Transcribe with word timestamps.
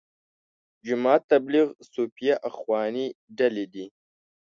جماعت 0.87 1.23
تبلیغ، 1.31 1.67
صوفیه، 1.91 2.35
اخواني 2.49 3.07
ډلې 3.37 3.65
دي. 3.73 3.85